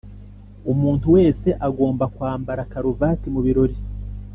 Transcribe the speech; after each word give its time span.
umuntu 0.71 1.05
wese 1.15 1.47
agomba 1.67 2.05
kwambara 2.15 2.67
karuvati 2.71 3.25
mubirori. 3.33 3.77